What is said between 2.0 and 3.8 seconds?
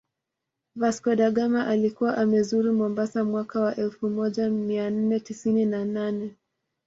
amezuru Mombasa mwaka wa